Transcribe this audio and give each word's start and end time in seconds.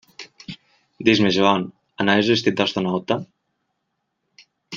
Dis-me, 1.09 1.29
Joan, 1.35 1.67
anaves 2.05 2.31
vestit 2.35 2.59
d'astronauta? 2.63 3.19